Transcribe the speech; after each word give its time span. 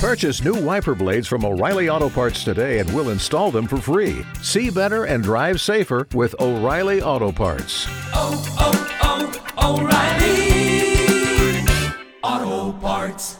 Purchase 0.00 0.42
new 0.42 0.54
wiper 0.54 0.94
blades 0.94 1.28
from 1.28 1.44
O'Reilly 1.44 1.90
Auto 1.90 2.08
Parts 2.08 2.42
today 2.42 2.78
and 2.78 2.90
we'll 2.94 3.10
install 3.10 3.50
them 3.50 3.66
for 3.66 3.76
free. 3.76 4.24
See 4.40 4.70
better 4.70 5.04
and 5.04 5.22
drive 5.22 5.60
safer 5.60 6.08
with 6.14 6.34
O'Reilly 6.40 7.02
Auto 7.02 7.30
Parts. 7.30 7.84
oh, 8.14 8.42
oh, 8.58 9.36
oh, 9.58 9.82
O'Reilly 9.82 11.66
Auto 12.22 12.72
Parts. 12.80 13.36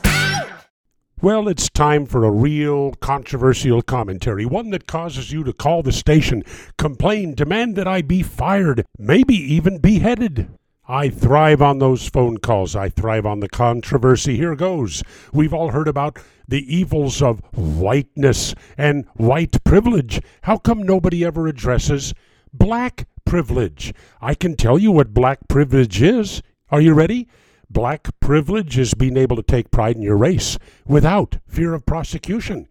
Well, 1.22 1.48
it's 1.48 1.70
time 1.70 2.04
for 2.04 2.24
a 2.24 2.30
real 2.30 2.92
controversial 2.92 3.80
commentary, 3.80 4.44
one 4.44 4.68
that 4.68 4.86
causes 4.86 5.32
you 5.32 5.42
to 5.44 5.54
call 5.54 5.82
the 5.82 5.92
station, 5.92 6.42
complain, 6.76 7.34
demand 7.34 7.74
that 7.76 7.88
I 7.88 8.02
be 8.02 8.22
fired, 8.22 8.84
maybe 8.98 9.34
even 9.34 9.78
beheaded. 9.78 10.50
I 10.90 11.08
thrive 11.08 11.62
on 11.62 11.78
those 11.78 12.08
phone 12.08 12.38
calls. 12.38 12.74
I 12.74 12.88
thrive 12.88 13.24
on 13.24 13.38
the 13.38 13.48
controversy. 13.48 14.36
Here 14.36 14.56
goes. 14.56 15.04
We've 15.32 15.54
all 15.54 15.70
heard 15.70 15.86
about 15.86 16.18
the 16.48 16.66
evils 16.66 17.22
of 17.22 17.38
whiteness 17.54 18.56
and 18.76 19.04
white 19.14 19.62
privilege. 19.62 20.20
How 20.42 20.56
come 20.56 20.82
nobody 20.82 21.24
ever 21.24 21.46
addresses 21.46 22.12
black 22.52 23.06
privilege? 23.24 23.94
I 24.20 24.34
can 24.34 24.56
tell 24.56 24.80
you 24.80 24.90
what 24.90 25.14
black 25.14 25.46
privilege 25.46 26.02
is. 26.02 26.42
Are 26.70 26.80
you 26.80 26.92
ready? 26.92 27.28
Black 27.70 28.08
privilege 28.18 28.76
is 28.76 28.92
being 28.94 29.16
able 29.16 29.36
to 29.36 29.44
take 29.44 29.70
pride 29.70 29.94
in 29.94 30.02
your 30.02 30.16
race 30.16 30.58
without 30.84 31.38
fear 31.46 31.72
of 31.72 31.86
prosecution. 31.86 32.66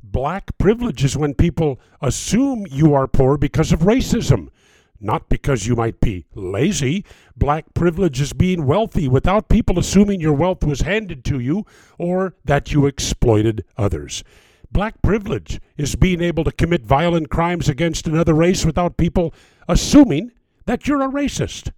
Black 0.00 0.56
privilege 0.58 1.02
is 1.02 1.16
when 1.16 1.34
people 1.34 1.80
assume 2.00 2.68
you 2.70 2.94
are 2.94 3.08
poor 3.08 3.36
because 3.36 3.72
of 3.72 3.80
racism, 3.80 4.50
not 5.00 5.28
because 5.28 5.66
you 5.66 5.76
might 5.76 6.00
be 6.00 6.26
lazy. 6.34 7.04
Black 7.36 7.72
privilege 7.74 8.20
is 8.20 8.32
being 8.32 8.66
wealthy 8.66 9.08
without 9.08 9.48
people 9.48 9.78
assuming 9.78 10.20
your 10.20 10.32
wealth 10.32 10.64
was 10.64 10.80
handed 10.80 11.24
to 11.24 11.38
you 11.38 11.66
or 11.98 12.34
that 12.44 12.72
you 12.72 12.86
exploited 12.86 13.64
others. 13.76 14.24
Black 14.70 15.00
privilege 15.02 15.60
is 15.76 15.94
being 15.94 16.20
able 16.20 16.42
to 16.42 16.50
commit 16.50 16.84
violent 16.84 17.30
crimes 17.30 17.68
against 17.68 18.06
another 18.08 18.34
race 18.34 18.64
without 18.64 18.96
people 18.96 19.32
assuming 19.68 20.32
that 20.66 20.88
you're 20.88 21.02
a 21.02 21.08
racist. 21.08 21.70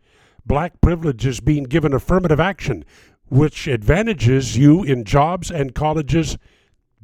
Black 0.46 0.80
privilege 0.80 1.26
is 1.26 1.40
being 1.40 1.64
given 1.64 1.92
affirmative 1.92 2.40
action, 2.40 2.84
which 3.28 3.66
advantages 3.66 4.56
you 4.56 4.82
in 4.84 5.04
jobs 5.04 5.50
and 5.50 5.74
colleges 5.74 6.38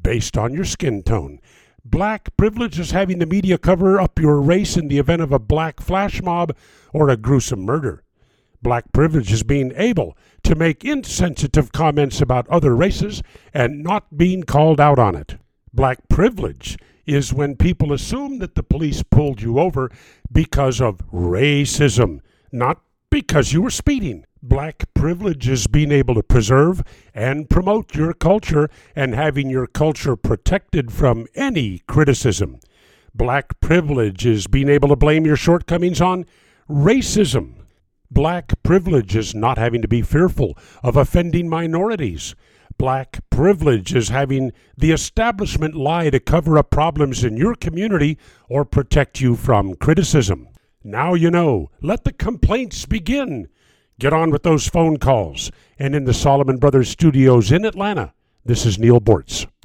based 0.00 0.38
on 0.38 0.54
your 0.54 0.64
skin 0.64 1.02
tone. 1.02 1.40
Black 1.84 2.36
privilege 2.36 2.78
is 2.78 2.92
having 2.92 3.18
the 3.18 3.26
media 3.26 3.58
cover 3.58 4.00
up 4.00 4.18
your 4.18 4.40
race 4.40 4.76
in 4.76 4.86
the 4.86 4.98
event 4.98 5.20
of 5.20 5.32
a 5.32 5.40
black 5.40 5.80
flash 5.80 6.22
mob 6.22 6.54
or 6.92 7.08
a 7.08 7.16
gruesome 7.16 7.62
murder. 7.62 8.04
Black 8.62 8.92
privilege 8.92 9.32
is 9.32 9.42
being 9.42 9.72
able 9.74 10.16
to 10.44 10.54
make 10.54 10.84
insensitive 10.84 11.72
comments 11.72 12.20
about 12.20 12.48
other 12.48 12.76
races 12.76 13.20
and 13.52 13.82
not 13.82 14.16
being 14.16 14.44
called 14.44 14.80
out 14.80 15.00
on 15.00 15.16
it. 15.16 15.36
Black 15.74 16.08
privilege 16.08 16.78
is 17.04 17.34
when 17.34 17.56
people 17.56 17.92
assume 17.92 18.38
that 18.38 18.54
the 18.54 18.62
police 18.62 19.02
pulled 19.02 19.42
you 19.42 19.58
over 19.58 19.90
because 20.30 20.80
of 20.80 20.98
racism, 21.10 22.20
not 22.52 22.80
because 23.10 23.52
you 23.52 23.60
were 23.60 23.70
speeding. 23.70 24.24
Black 24.44 24.92
privilege 24.92 25.48
is 25.48 25.68
being 25.68 25.92
able 25.92 26.16
to 26.16 26.22
preserve 26.22 26.82
and 27.14 27.48
promote 27.48 27.94
your 27.94 28.12
culture 28.12 28.68
and 28.96 29.14
having 29.14 29.48
your 29.48 29.68
culture 29.68 30.16
protected 30.16 30.92
from 30.92 31.28
any 31.36 31.78
criticism. 31.86 32.58
Black 33.14 33.60
privilege 33.60 34.26
is 34.26 34.48
being 34.48 34.68
able 34.68 34.88
to 34.88 34.96
blame 34.96 35.24
your 35.24 35.36
shortcomings 35.36 36.00
on 36.00 36.26
racism. 36.68 37.54
Black 38.10 38.60
privilege 38.64 39.14
is 39.14 39.32
not 39.32 39.58
having 39.58 39.80
to 39.80 39.86
be 39.86 40.02
fearful 40.02 40.58
of 40.82 40.96
offending 40.96 41.48
minorities. 41.48 42.34
Black 42.76 43.20
privilege 43.30 43.94
is 43.94 44.08
having 44.08 44.50
the 44.76 44.90
establishment 44.90 45.76
lie 45.76 46.10
to 46.10 46.18
cover 46.18 46.58
up 46.58 46.68
problems 46.68 47.22
in 47.22 47.36
your 47.36 47.54
community 47.54 48.18
or 48.48 48.64
protect 48.64 49.20
you 49.20 49.36
from 49.36 49.76
criticism. 49.76 50.48
Now 50.82 51.14
you 51.14 51.30
know. 51.30 51.70
Let 51.80 52.02
the 52.02 52.12
complaints 52.12 52.86
begin. 52.86 53.48
Get 54.02 54.12
on 54.12 54.32
with 54.32 54.42
those 54.42 54.66
phone 54.66 54.96
calls. 54.96 55.52
And 55.78 55.94
in 55.94 56.06
the 56.06 56.12
Solomon 56.12 56.56
Brothers 56.56 56.90
studios 56.90 57.52
in 57.52 57.64
Atlanta, 57.64 58.12
this 58.44 58.66
is 58.66 58.76
Neal 58.76 59.00
Boortz. 59.00 59.46